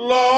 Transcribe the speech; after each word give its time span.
Lord. 0.00 0.29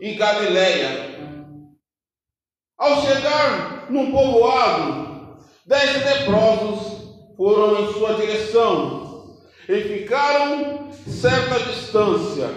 em 0.00 0.16
Galiléia. 0.16 1.20
Ao 2.78 3.02
chegar 3.02 3.90
num 3.90 4.10
povoado, 4.10 5.36
dez 5.66 6.04
leprosos 6.04 7.36
foram 7.36 7.82
em 7.82 7.92
sua 7.92 8.14
direção 8.14 9.38
e 9.68 9.80
ficaram 9.82 10.90
certa 10.92 11.58
distância. 11.60 12.48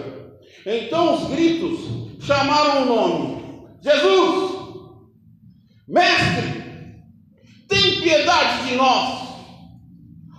Então 0.66 1.14
os 1.14 1.28
gritos 1.28 2.24
chamaram 2.24 2.82
o 2.82 2.86
nome: 2.86 3.68
Jesus, 3.82 4.54
Mestre, 5.86 6.64
tem 7.68 8.00
piedade 8.00 8.68
de 8.68 8.76
nós. 8.76 9.24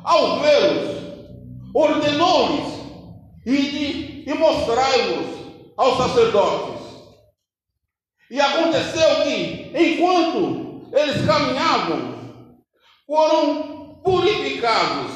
Ao 0.04 0.40
vê-los, 0.40 0.96
ordenou-lhes: 1.74 2.74
ide 3.46 4.24
e 4.28 4.34
mostrai-vos 4.34 5.28
ao 5.78 5.98
sacerdote. 5.98 6.75
E 8.30 8.42
aconteceu 8.42 9.24
que, 9.24 9.72
enquanto 9.76 10.90
eles 10.94 11.26
caminhavam, 11.26 12.16
foram 13.06 14.00
purificados. 14.04 15.12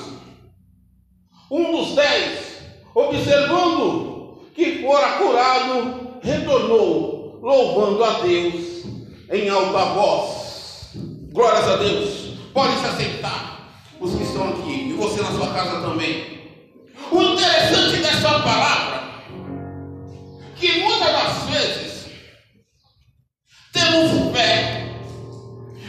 Um 1.52 1.72
dos 1.72 1.96
dez, 1.96 2.60
observando 2.94 4.44
que 4.54 4.84
fora 4.84 5.14
curado, 5.14 6.20
retornou, 6.22 7.40
louvando 7.42 8.04
a 8.04 8.20
Deus 8.20 8.84
em 9.32 9.50
alta 9.50 9.86
voz. 9.86 10.92
Glórias 11.32 11.68
a 11.68 11.78
Deus. 11.78 12.30
Pode 12.54 12.78
se 12.80 12.86
aceitar 12.86 13.72
os 14.00 14.14
que 14.16 14.24
estão 14.24 14.50
aqui 14.50 14.90
e 14.90 14.94
você 14.94 15.22
na 15.22 15.32
sua 15.32 15.54
casa 15.54 15.82
também. 15.82 16.40
O 17.12 17.22
interessante 17.22 17.98
dessa 17.98 18.40
palavra, 18.40 19.24
que 20.56 20.80
muitas 20.82 21.12
das 21.12 21.44
vezes 21.50 21.99
temos 23.92 24.36
fé, 24.36 24.96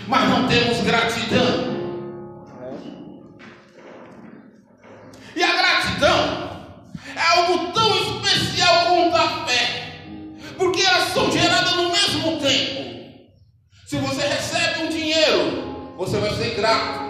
mas 0.07 0.29
não 0.29 0.49
temos 0.49 0.81
gratidão. 0.83 1.71
E 5.37 5.43
a 5.43 5.57
gratidão 5.57 6.51
é 7.15 7.39
algo 7.39 7.73
tão 7.73 7.95
especial 7.97 8.87
quanto 8.87 9.17
a 9.17 9.47
fé, 9.47 10.03
porque 10.57 10.83
elas 10.83 11.13
são 11.13 11.31
geradas 11.31 11.77
no 11.77 11.91
mesmo 11.91 12.41
tempo. 12.41 12.91
Se 13.87 13.97
você 13.97 14.27
recebe 14.27 14.85
um 14.85 14.89
dinheiro, 14.89 15.95
você 15.97 16.19
vai 16.19 16.35
ser 16.35 16.55
grato. 16.55 17.01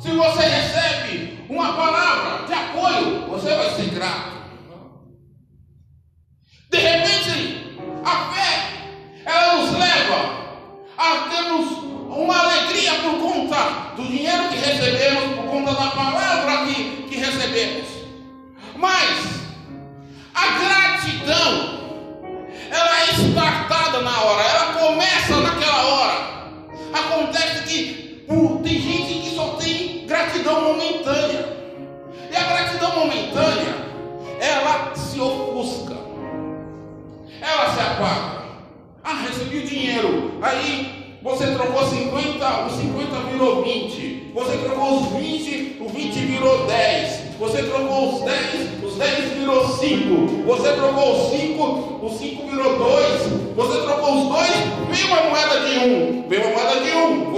Se 0.00 0.10
você 0.10 0.42
recebe 0.42 1.44
uma 1.48 1.72
palavra 1.74 2.46
de 2.46 2.52
apoio, 2.52 3.26
você 3.28 3.54
vai 3.54 3.70
ser 3.74 3.90
grato. 3.90 4.38
De 6.70 6.78
repente, 6.78 7.78
a 8.04 8.32
fé, 8.32 8.77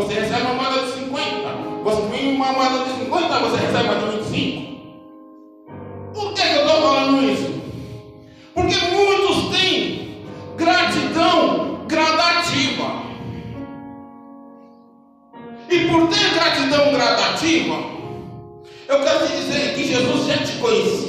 Você 0.00 0.14
recebe 0.14 0.40
uma 0.40 0.54
moeda 0.54 0.86
de 0.86 0.92
50. 0.92 1.20
Você 1.84 2.02
veio 2.08 2.34
uma 2.34 2.52
moeda 2.52 2.84
de 2.84 2.90
50, 3.00 3.38
você 3.38 3.56
recebe 3.58 3.84
uma 3.84 3.94
de 3.96 4.16
25. 4.16 4.70
Por 6.14 6.32
que, 6.32 6.40
que 6.40 6.54
eu 6.54 6.66
estou 6.66 6.80
falando 6.80 7.30
isso? 7.30 7.62
Porque 8.54 8.76
muitos 8.86 9.58
têm 9.58 10.24
gratidão 10.56 11.84
gradativa. 11.86 13.02
E 15.68 15.88
por 15.88 16.08
ter 16.08 16.34
gratidão 16.34 16.92
gradativa, 16.92 17.74
eu 18.88 19.04
quero 19.04 19.26
te 19.26 19.32
dizer 19.36 19.74
que 19.74 19.84
Jesus 19.86 20.26
já 20.26 20.38
te 20.38 20.52
conhecia. 20.56 20.99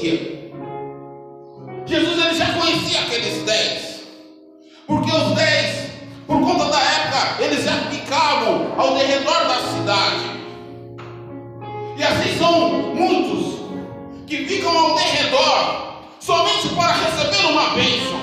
Ao 8.81 8.97
redor 8.97 9.45
da 9.47 9.57
cidade. 9.73 10.31
E 11.97 12.03
assim 12.03 12.37
são 12.39 12.69
muitos 12.95 13.59
que 14.25 14.45
ficam 14.45 14.75
ao 14.75 14.95
redor 14.95 16.03
somente 16.19 16.69
para 16.69 16.93
receber 16.93 17.45
uma 17.45 17.69
bênção. 17.75 18.20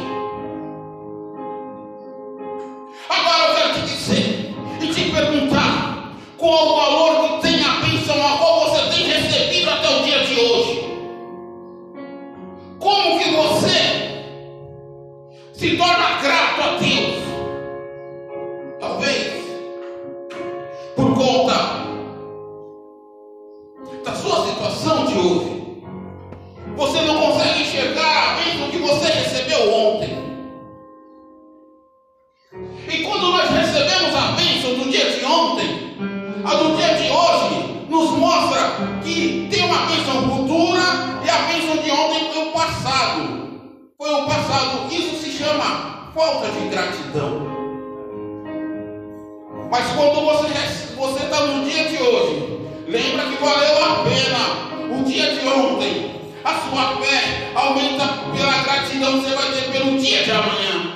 Mas 49.70 49.86
quando 49.92 50.24
você 50.24 51.24
está 51.24 51.40
no 51.46 51.64
dia 51.64 51.88
de 51.88 52.02
hoje, 52.02 52.58
lembra 52.86 53.24
que 53.26 53.36
valeu 53.42 53.84
a 53.84 54.04
pena 54.04 54.98
o 54.98 55.04
dia 55.04 55.34
de 55.34 55.46
ontem. 55.46 56.10
A 56.42 56.54
sua 56.54 56.96
fé 56.96 57.50
aumenta 57.54 58.06
pela 58.34 58.62
gratidão 58.62 59.20
que 59.20 59.28
você 59.28 59.36
vai 59.36 59.52
ter 59.52 59.70
pelo 59.70 59.98
dia 59.98 60.24
de 60.24 60.30
amanhã. 60.30 60.87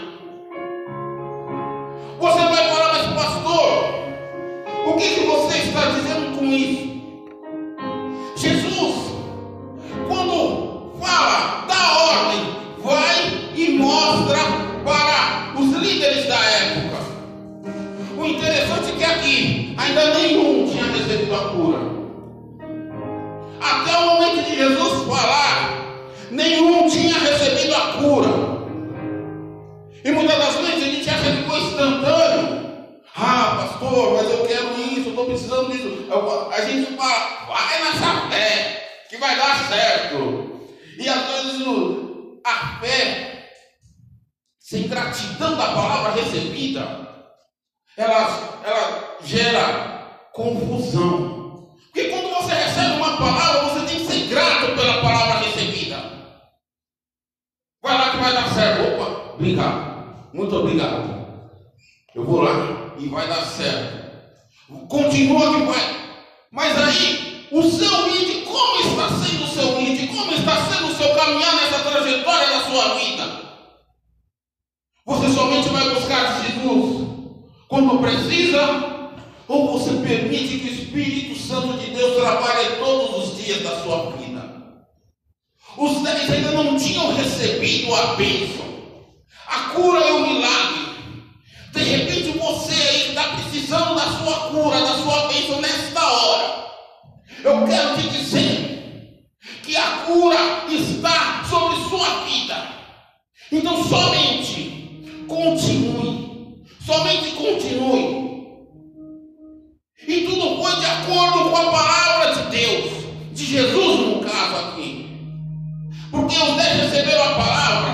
Pastor, 33.82 34.12
mas 34.14 34.30
eu 34.30 34.46
quero 34.46 34.80
isso, 34.80 35.08
eu 35.08 35.10
estou 35.10 35.26
precisando 35.26 35.72
disso. 35.72 36.06
a 36.52 36.60
gente 36.62 36.96
fala, 36.96 37.46
vai 37.46 37.82
nessa 37.82 38.30
fé, 38.30 39.04
que 39.08 39.16
vai 39.16 39.36
dar 39.36 39.68
certo. 39.68 40.68
E 40.98 41.08
às 41.08 41.26
vezes 41.26 41.66
a 42.44 42.78
fé, 42.80 43.48
sem 44.60 44.88
gratidão 44.88 45.56
da 45.56 45.66
palavra 45.72 46.12
recebida, 46.12 47.08
ela, 47.96 48.60
ela 48.64 49.16
gera 49.24 50.28
confusão. 50.32 51.76
Porque 51.92 52.08
quando 52.08 52.34
você 52.34 52.54
recebe 52.54 52.96
uma 52.96 53.16
palavra, 53.16 53.68
você 53.68 53.86
tem 53.86 53.98
que 53.98 54.06
ser 54.06 54.28
grato 54.28 54.74
pela 54.74 55.02
palavra 55.02 55.40
recebida. 55.40 56.12
Vai 57.82 57.98
lá 57.98 58.10
que 58.10 58.16
vai 58.16 58.32
dar 58.32 58.54
certo. 58.54 58.94
Opa, 58.94 59.34
obrigado. 59.34 60.30
Muito 60.32 60.56
obrigado. 60.56 61.22
Eu 62.14 62.24
vou 62.24 62.40
lá 62.42 62.81
e 62.98 63.08
vai 63.08 63.26
dar 63.28 63.44
certo. 63.44 64.12
Continua 64.88 65.54
que 65.54 65.62
vai. 65.64 66.02
Mas 66.50 66.78
aí, 66.78 67.48
o 67.50 67.62
seu 67.62 68.16
id, 68.16 68.44
como 68.44 68.80
está 68.80 69.08
sendo 69.08 69.44
o 69.44 69.48
seu 69.48 69.80
id? 69.80 70.08
Como 70.08 70.32
está 70.32 70.56
sendo 70.66 70.88
o 70.88 70.94
seu 70.94 71.14
caminhar 71.14 71.54
nessa 71.56 71.78
trajetória 71.80 72.48
da 72.48 72.60
sua 72.64 72.94
vida? 72.94 73.42
Você 75.06 75.28
somente 75.32 75.68
vai 75.68 75.90
buscar 75.90 76.42
Jesus 76.44 77.08
quando 77.68 78.00
precisa? 78.00 79.02
Ou 79.48 79.72
você 79.72 79.90
permite 80.06 80.58
que 80.58 80.68
o 80.68 80.72
Espírito 80.72 81.38
Santo 81.38 81.78
de 81.78 81.90
Deus 81.90 82.16
trabalhe 82.16 82.76
todos 82.78 83.28
os 83.28 83.42
dias 83.42 83.62
da 83.62 83.82
sua 83.82 84.12
vida? 84.12 84.42
Os 85.76 86.02
dez 86.02 86.30
ainda 86.30 86.52
não 86.52 86.76
tinham 86.76 87.14
recebido 87.14 87.94
a 87.94 88.14
bênção 88.14 88.72
a 89.52 89.68
cura 89.74 90.00
é 90.00 90.12
um 90.14 90.32
milagre. 90.32 90.71
De 91.72 91.82
repente 91.82 92.38
você 92.38 93.08
está 93.08 93.24
precisando 93.28 93.94
da 93.94 94.02
sua 94.02 94.50
cura, 94.50 94.80
da 94.80 94.94
sua 95.02 95.28
bênção 95.28 95.60
nesta 95.60 96.04
hora. 96.04 96.66
Eu 97.42 97.66
quero 97.66 97.96
te 97.96 98.08
dizer 98.10 99.24
que 99.62 99.74
a 99.76 100.04
cura 100.06 100.64
está 100.68 101.44
sobre 101.48 101.76
sua 101.88 102.24
vida. 102.24 102.68
Então 103.50 103.82
somente 103.84 105.24
continue. 105.26 106.62
Somente 106.84 107.30
continue. 107.30 108.22
E 110.06 110.20
tudo 110.22 110.62
foi 110.62 110.80
de 110.80 110.86
acordo 110.86 111.50
com 111.50 111.56
a 111.56 111.70
palavra 111.70 112.34
de 112.34 112.50
Deus, 112.50 112.90
de 113.32 113.44
Jesus 113.46 113.98
no 114.00 114.20
caso 114.20 114.56
aqui. 114.66 115.08
Porque 116.10 116.36
os 116.36 116.56
dez 116.56 116.82
receberam 116.82 117.24
a 117.24 117.34
palavra, 117.34 117.92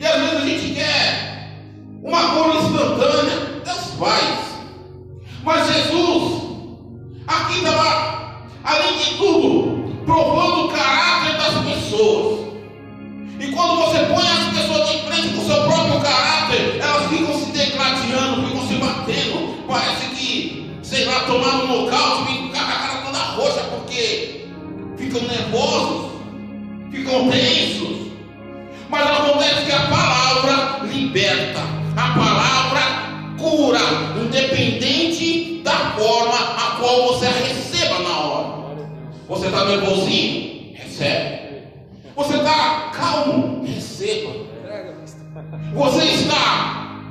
e 0.00 0.04
às 0.04 0.20
vezes 0.20 0.36
a 0.36 0.46
gente 0.46 0.74
quer 0.74 1.31
uma 2.02 2.34
cura 2.34 2.56
instantânea, 2.56 3.62
Deus 3.64 3.94
faz. 3.98 4.38
Mas 5.44 5.72
Jesus, 5.72 6.42
aqui 7.26 7.58
estava, 7.58 8.46
além 8.64 8.98
de 8.98 9.16
tudo, 9.16 10.04
provando 10.04 10.66
o 10.66 10.72
caráter 10.72 11.36
das 11.36 11.64
pessoas. 11.64 12.31
Está 39.52 39.66
nervosinho? 39.66 40.72
Recebe. 40.74 41.42
Você 42.16 42.36
está 42.36 42.90
calmo? 42.94 43.62
Receba. 43.66 44.32
Você 45.74 46.04
está 46.04 47.02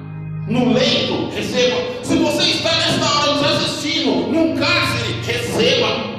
no 0.48 0.74
leito? 0.74 1.30
Receba. 1.36 2.04
Se 2.04 2.16
você 2.16 2.44
está 2.44 2.72
nesta 2.74 3.06
hora 3.06 3.34
nos 3.34 3.44
assistindo, 3.44 4.32
num 4.32 4.58
cárcere, 4.58 5.22
receba. 5.24 6.12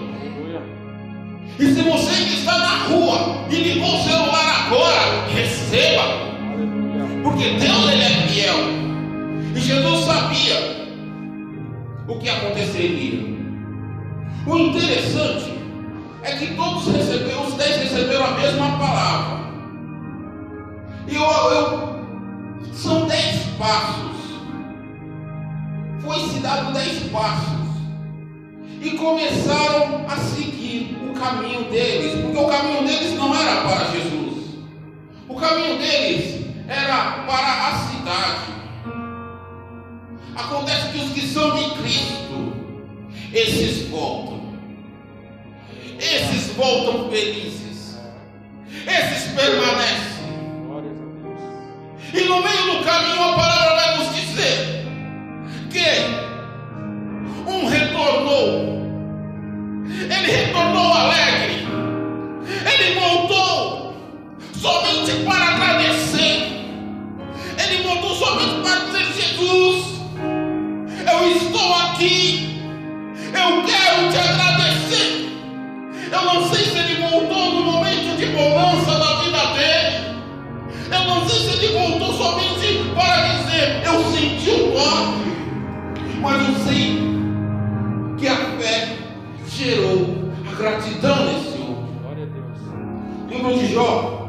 E 1.58 1.66
se 1.66 1.82
você 1.82 2.24
que 2.24 2.34
está 2.34 2.58
na 2.58 2.84
rua 2.86 3.46
e 3.50 3.56
ligou 3.56 3.92
o 3.92 4.02
celular 4.04 4.66
agora, 4.66 5.26
receba. 5.26 6.04
Porque 7.24 7.50
Deus 7.50 7.92
ele 7.92 8.02
é 8.02 8.28
fiel. 8.28 8.56
E 9.56 9.60
Jesus 9.60 10.04
sabia 10.04 10.86
o 12.06 12.18
que 12.18 12.28
aconteceria. 12.28 13.32
O 14.46 14.58
interessante 14.58 15.62
é 16.22 16.36
que 16.36 16.54
todos 16.54 16.86
receberam, 16.86 17.46
os 17.46 17.54
dez 17.54 17.76
receberam 17.76 18.24
a 18.24 18.30
mesma 18.32 18.78
palavra. 18.78 19.42
E 21.08 21.14
eu, 21.14 21.22
eu 21.22 21.92
são 22.72 23.06
dez 23.06 23.46
passos. 23.58 24.12
Foi-se 26.00 26.38
dado 26.40 26.72
dez 26.72 27.10
passos. 27.10 27.62
E 28.80 28.90
começaram 28.90 30.04
a 30.08 30.16
seguir 30.16 30.98
o 31.08 31.12
caminho 31.14 31.70
deles, 31.70 32.20
porque 32.20 32.38
o 32.38 32.48
caminho 32.48 32.86
deles 32.86 33.16
não 33.16 33.34
era 33.34 33.62
para 33.62 33.90
Jesus. 33.90 34.44
O 35.28 35.34
caminho 35.36 35.78
deles 35.78 36.46
era 36.68 37.24
para 37.26 37.68
a 37.68 37.78
cidade. 37.78 38.52
Acontece 40.34 40.88
que 40.92 40.98
os 40.98 41.12
que 41.12 41.20
são 41.28 41.54
de 41.54 41.70
Cristo, 41.76 42.52
esses 43.32 43.88
voltam. 43.88 44.41
Esses 46.02 46.49
voltam 46.56 47.09
felizes. 47.11 47.97
Esses 48.68 49.32
permanecem. 49.35 50.12
E 52.12 52.25
no 52.25 52.42
meio 52.42 52.73
do 52.73 52.85
caminho 52.85 53.23
a 53.23 53.35
palavra 53.35 53.76
vai 53.76 53.99
nos 53.99 54.14
dizer 54.14 54.85
que 55.71 55.87
um 57.49 57.68
retornou. 57.68 58.82
Ele 59.87 60.32
retornou 60.32 60.92
alegre. 60.92 61.31
Gerou 89.49 90.30
a 90.50 90.54
gratidão 90.54 91.26
nesse 91.26 91.58
homem. 91.58 91.99
Glória 92.02 92.25
a 92.25 92.26
Deus. 92.26 92.58
Livro 93.28 93.58
de 93.58 93.72
Jó. 93.72 94.22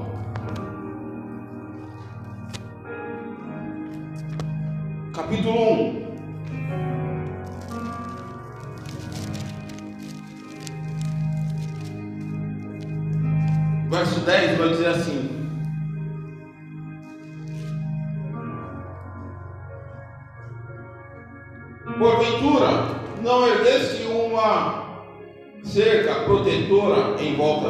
Capítulo 5.14 5.74
1. 5.74 5.83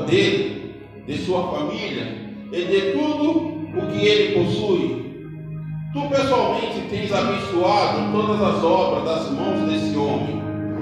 Dele, 0.03 0.75
de 1.05 1.17
sua 1.17 1.51
família 1.51 2.23
e 2.51 2.65
de 2.65 2.91
tudo 2.91 3.53
o 3.77 3.87
que 3.91 4.05
ele 4.05 4.43
possui. 4.43 5.03
Tu 5.93 6.09
pessoalmente 6.09 6.81
tens 6.89 7.11
abençoado 7.11 8.11
todas 8.11 8.41
as 8.41 8.63
obras 8.63 9.03
das 9.03 9.31
mãos 9.31 9.69
desse 9.69 9.95
homem, 9.95 10.41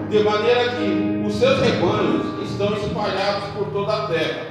de 0.10 0.20
maneira 0.20 0.76
que 0.76 1.28
os 1.28 1.34
seus 1.34 1.60
rebanhos 1.60 2.50
estão 2.50 2.74
espalhados 2.76 3.50
por 3.56 3.72
toda 3.72 3.94
a 3.94 4.08
terra. 4.08 4.48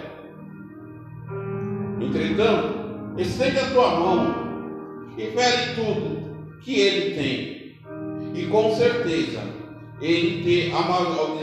Entretanto, 2.00 3.19
estende 3.19 3.59
a 3.59 3.71
tua 3.71 4.00
mão 4.00 4.35
e 5.17 5.27
fere 5.27 5.75
tudo 5.75 6.61
que 6.62 6.79
ele 6.79 7.15
tem 7.15 7.61
e 8.35 8.47
com 8.47 8.75
certeza 8.75 9.41
ele 10.00 10.43
te 10.43 10.73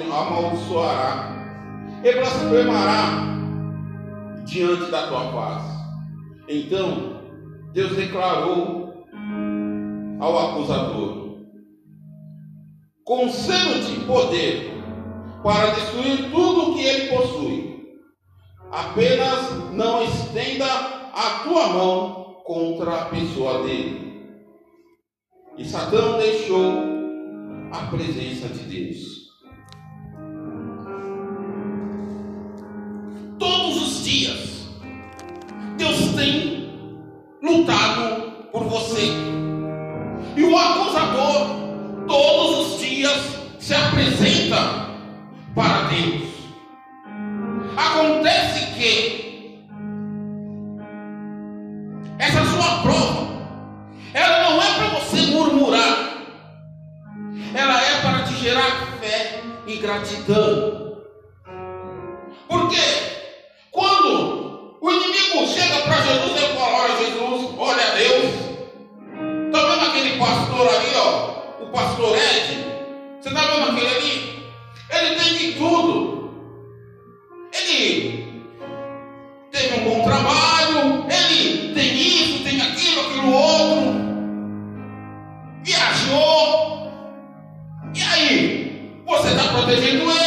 amaldiçoará 0.09 1.36
e 2.07 2.13
blasfemará 2.13 3.37
diante 4.45 4.89
da 4.89 5.07
tua 5.07 5.31
face. 5.31 5.77
Então 6.47 7.21
Deus 7.73 7.97
declarou 7.97 9.05
ao 10.19 10.49
acusador: 10.49 11.39
Concedo-te 13.03 14.05
poder 14.05 14.71
para 15.43 15.71
destruir 15.71 16.31
tudo 16.31 16.71
o 16.71 16.75
que 16.75 16.83
ele 16.85 17.15
possui. 17.15 17.77
Apenas 18.71 19.71
não 19.73 20.03
estenda 20.03 20.65
a 20.65 21.43
tua 21.43 21.67
mão 21.67 22.41
contra 22.45 23.01
a 23.01 23.05
pessoa 23.05 23.63
dele. 23.63 24.07
E 25.57 25.65
Satã 25.65 26.17
deixou 26.17 26.73
a 27.71 27.87
presença 27.87 28.47
de 28.47 28.59
Deus. 28.59 29.16
Tem 36.17 36.67
lutado 37.43 38.06
Ele 77.87 79.51
teve 79.51 79.79
um 79.79 79.83
bom 79.83 80.03
trabalho, 80.03 81.05
ele 81.09 81.73
tem 81.73 81.97
isso, 81.97 82.43
tem 82.43 82.61
aquilo, 82.61 83.01
aquilo 83.01 83.31
outro, 83.33 83.93
viajou. 85.63 86.91
E 87.95 88.03
aí? 88.03 88.67
você 89.07 89.29
está 89.29 89.47
protegendo 89.53 90.11
ele. 90.11 90.26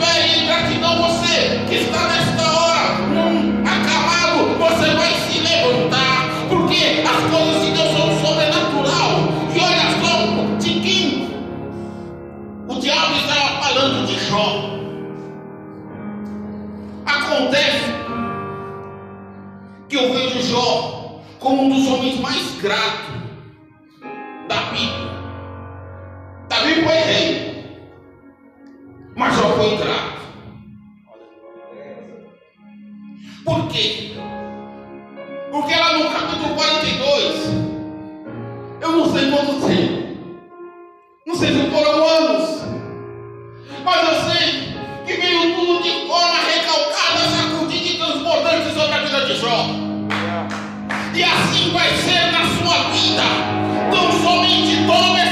Fé 0.00 0.38
e 0.38 0.46
gratidão, 0.46 1.02
você 1.02 1.60
que 1.68 1.74
está 1.76 2.08
nesta 2.08 2.42
hora 2.42 3.02
hum, 3.02 3.62
acalado, 3.64 4.58
você 4.58 4.90
vai 4.94 5.14
se 5.14 5.40
levantar, 5.40 6.30
porque 6.48 7.02
as 7.06 7.30
coisas 7.30 7.64
de 7.64 7.70
Deus 7.72 7.90
são 7.96 8.20
sobrenatural. 8.20 9.28
E 9.54 9.60
olha 9.60 9.86
só 10.00 10.56
de 10.58 10.80
quem 10.80 11.30
o 12.68 12.80
diabo 12.80 13.14
estava 13.16 13.62
falando 13.62 14.06
de 14.06 14.18
Jó. 14.28 14.72
Acontece 17.04 17.92
que 19.88 19.96
eu 19.96 20.12
vejo 20.12 20.42
Jó 20.42 21.20
como 21.38 21.64
um 21.64 21.68
dos 21.68 21.86
homens 21.88 22.20
mais 22.20 22.60
gratos 22.60 23.01
E 51.14 51.22
assim 51.22 51.70
vai 51.72 51.90
ser 51.98 52.32
na 52.32 52.40
sua 52.56 52.90
vida. 52.90 53.22
Tão 53.90 54.10
somente 54.22 54.86
tome 54.86 55.31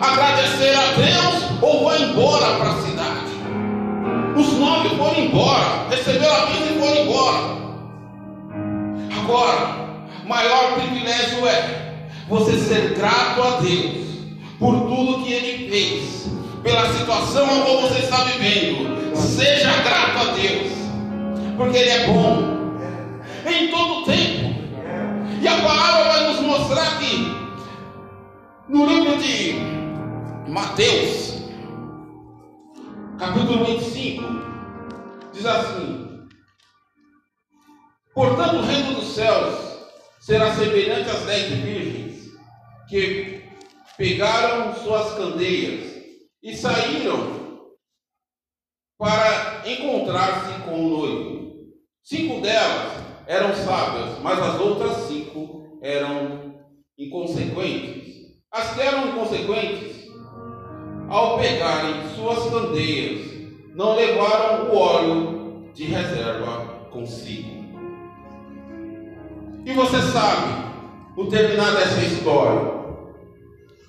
agradecer 0.00 0.74
a 0.74 0.92
Deus 0.92 1.62
ou 1.62 1.84
vai 1.84 2.02
embora 2.02 2.56
para 2.56 2.70
a 2.70 2.82
cidade. 2.82 3.26
Os 4.36 4.52
nove 4.58 4.90
foram 4.90 5.18
embora, 5.18 5.86
receberam 5.88 6.34
a 6.34 6.46
vida 6.46 6.66
e 6.66 6.78
foram 6.78 7.02
embora. 7.02 7.56
Agora, 9.18 9.76
maior 10.26 10.74
privilégio 10.74 11.46
é 11.46 12.08
você 12.28 12.58
ser 12.58 12.94
grato 12.94 13.42
a 13.42 13.60
Deus 13.60 14.06
por 14.58 14.74
tudo 14.88 15.24
que 15.24 15.32
Ele 15.32 15.70
fez, 15.70 16.28
pela 16.62 16.92
situação 16.92 17.44
a 17.44 17.64
qual 17.64 17.82
você 17.82 18.00
está 18.00 18.24
vivendo. 18.24 19.16
Seja 19.16 19.70
grato 19.82 20.18
a 20.18 20.32
Deus, 20.32 20.72
porque 21.56 21.78
Ele 21.78 21.90
é 21.90 22.06
bom 22.06 22.56
em 23.46 23.68
todo 23.68 24.04
tempo. 24.04 24.56
E 25.40 25.48
a 25.48 25.56
palavra 25.60 26.04
vai 26.04 26.26
nos 26.28 26.40
mostrar 26.40 26.98
que 26.98 27.36
no 28.68 28.86
livro 28.86 29.16
de 29.18 29.85
Mateus, 30.48 31.42
capítulo 33.18 33.64
25, 33.64 34.22
diz 35.32 35.44
assim: 35.44 36.28
Portanto, 38.14 38.58
o 38.58 38.62
reino 38.62 38.94
dos 38.94 39.12
céus 39.12 39.56
será 40.20 40.54
semelhante 40.54 41.10
às 41.10 41.24
dez 41.24 41.48
virgens 41.48 42.30
que 42.88 43.42
pegaram 43.96 44.72
suas 44.76 45.14
candeias 45.14 45.96
e 46.40 46.54
saíram 46.54 47.72
para 48.96 49.68
encontrar-se 49.68 50.62
com 50.62 50.80
o 50.80 50.88
noivo. 50.88 51.56
Cinco 52.04 52.40
delas 52.40 52.92
eram 53.26 53.52
sábias, 53.52 54.20
mas 54.22 54.38
as 54.38 54.60
outras 54.60 55.08
cinco 55.08 55.80
eram 55.82 56.60
inconsequentes. 56.96 58.06
As 58.52 58.74
que 58.74 58.80
eram 58.80 59.08
inconsequentes, 59.08 60.05
ao 61.08 61.38
pegarem 61.38 61.94
suas 62.14 62.50
candeias, 62.50 63.26
não 63.74 63.94
levaram 63.94 64.70
o 64.70 64.76
óleo 64.76 65.70
de 65.74 65.84
reserva 65.84 66.88
consigo. 66.90 67.56
E 69.64 69.72
você 69.72 70.00
sabe 70.00 70.66
o 71.16 71.26
terminar 71.26 71.72
dessa 71.74 72.00
história. 72.00 72.76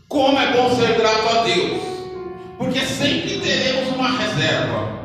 Como 0.07 0.39
é 0.39 0.53
bom 0.53 0.69
ser 0.75 0.97
grato 0.97 1.37
a 1.37 1.43
Deus, 1.43 1.81
porque 2.57 2.79
sempre 2.81 3.39
teremos 3.39 3.95
uma 3.95 4.09
reserva. 4.09 4.97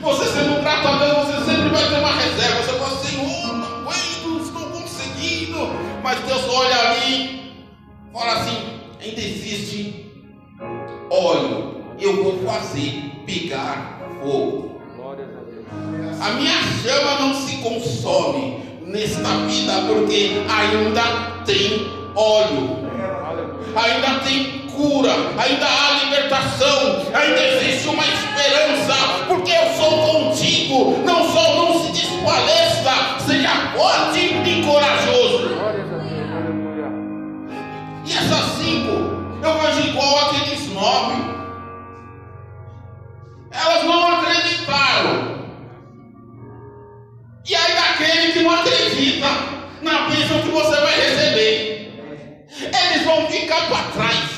Você 0.00 0.24
sendo 0.26 0.60
grato 0.60 0.88
a 0.88 0.98
Deus, 0.98 1.26
você 1.26 1.52
sempre 1.52 1.68
vai 1.68 1.88
ter 1.88 1.98
uma 1.98 2.12
reserva. 2.12 2.62
Você 2.62 2.72
fala, 2.78 2.96
Senhor, 2.98 3.56
não 3.56 3.66
aguento, 3.66 4.42
estou 4.44 4.70
conseguindo. 4.70 5.58
Mas 6.02 6.20
Deus 6.20 6.48
olha 6.48 6.90
ali, 6.90 7.52
fala 8.12 8.32
assim: 8.40 8.80
ainda 9.00 9.20
existe 9.20 10.09
óleo, 11.10 11.74
eu 11.98 12.22
vou 12.22 12.38
fazer 12.44 13.12
pegar 13.26 14.00
fogo. 14.20 14.80
A 16.20 16.30
minha 16.32 16.62
chama 16.82 17.20
não 17.20 17.34
se 17.34 17.56
consome 17.58 18.62
nesta 18.84 19.28
vida, 19.46 19.72
porque 19.88 20.42
ainda 20.48 21.44
tem 21.44 21.86
óleo 22.14 22.90
ainda 23.76 24.20
tem 24.20 24.60
cura, 24.74 25.12
ainda 25.38 25.66
há 25.66 26.04
libertação, 26.04 27.06
ainda 27.14 27.46
existe 27.46 27.88
uma 27.88 28.02
esperança, 28.04 28.94
porque 29.28 29.52
eu 29.52 29.74
sou 29.76 29.98
contigo. 30.06 31.02
Não 31.04 31.30
só 31.30 31.56
não 31.56 31.84
se 31.84 31.92
desfaleça, 31.92 33.18
seja 33.26 33.50
forte 33.76 34.18
e 34.20 34.64
corajoso. 34.64 35.50
E 38.06 38.12
essas 38.12 38.59
vejo 39.58 39.88
igual 39.88 40.30
aqueles 40.30 40.68
nove. 40.72 41.14
Elas 43.52 43.84
não 43.84 44.18
acreditaram. 44.18 45.40
E 47.48 47.54
aí 47.54 47.74
daquele 47.74 48.32
que 48.32 48.42
não 48.42 48.54
acredita 48.54 49.26
na 49.82 50.08
bênção 50.08 50.42
que 50.42 50.48
você 50.48 50.80
vai 50.80 50.94
receber 50.94 51.80
eles 52.58 53.04
vão 53.04 53.26
ficar 53.26 53.68
para 53.68 53.90
trás. 53.92 54.29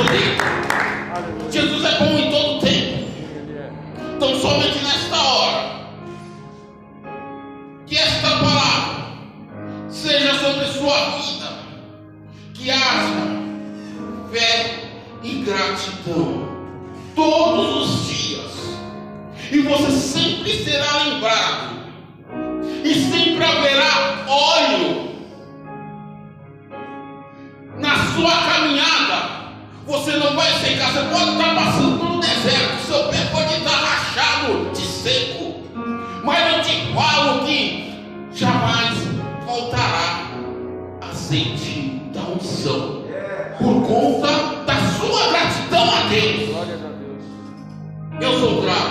Holy 0.00 0.49
Por 43.58 43.86
conta 43.86 44.64
da 44.64 44.74
sua 44.98 45.30
gratidão 45.30 45.82
a 45.82 46.08
Deus. 46.08 46.50
Eu 48.20 48.38
sou 48.38 48.62
grato. 48.62 48.89